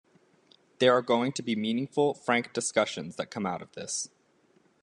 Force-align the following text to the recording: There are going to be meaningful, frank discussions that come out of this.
There 0.79 0.93
are 0.93 1.03
going 1.03 1.31
to 1.33 1.43
be 1.43 1.55
meaningful, 1.55 2.15
frank 2.15 2.53
discussions 2.53 3.17
that 3.17 3.29
come 3.29 3.45
out 3.45 3.61
of 3.61 3.73
this. 3.73 4.09